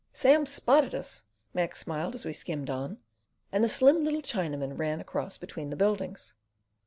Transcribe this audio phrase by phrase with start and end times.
[0.11, 2.97] "Sam's spotted us!" Mac smiled as we skimmed on,
[3.51, 6.33] and a slim little Chinaman ran across between the buildings.